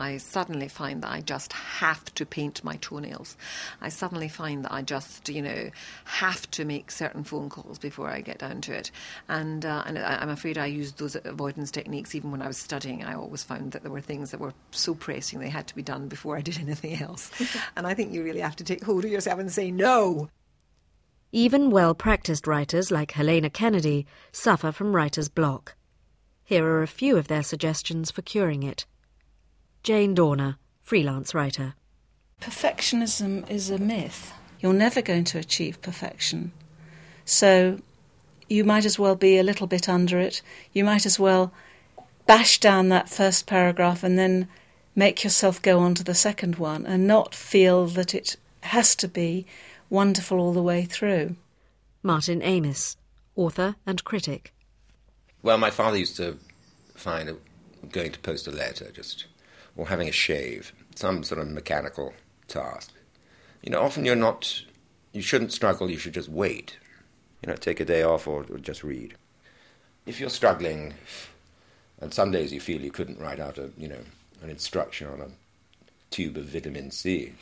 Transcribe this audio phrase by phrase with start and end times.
[0.00, 3.36] I suddenly find that I just have to paint my toenails.
[3.80, 5.70] I suddenly find that I just, you know,
[6.04, 8.90] have to make certain phone calls before I get down to it.
[9.28, 12.56] And, uh, and I, I'm afraid I used those avoidance techniques even when I was
[12.56, 13.04] studying.
[13.04, 15.82] I always found that there were things that were so pressing they had to be
[15.82, 17.30] done before I did anything else.
[17.76, 20.30] and I think you really have to take hold of yourself and say no.
[21.32, 25.76] Even well practiced writers like Helena Kennedy suffer from writer's block.
[26.42, 28.86] Here are a few of their suggestions for curing it.
[29.82, 31.74] Jane Dorner, freelance writer.
[32.40, 34.32] Perfectionism is a myth.
[34.60, 36.52] You're never going to achieve perfection.
[37.24, 37.78] So
[38.48, 40.42] you might as well be a little bit under it.
[40.72, 41.52] You might as well
[42.26, 44.48] bash down that first paragraph and then
[44.94, 49.08] make yourself go on to the second one and not feel that it has to
[49.08, 49.46] be
[49.88, 51.36] wonderful all the way through.
[52.02, 52.96] Martin Amis,
[53.34, 54.52] author and critic.
[55.42, 56.36] Well, my father used to
[56.94, 57.34] find
[57.90, 59.26] going to post a letter just,
[59.80, 62.12] or having a shave, some sort of mechanical
[62.48, 62.92] task.
[63.62, 64.62] You know, often you're not,
[65.14, 66.76] you shouldn't struggle, you should just wait.
[67.42, 69.14] You know, take a day off or, or just read.
[70.04, 70.92] If you're struggling,
[71.98, 74.02] and some days you feel you couldn't write out a, you know,
[74.42, 75.28] an instruction on a
[76.10, 77.32] tube of vitamin C,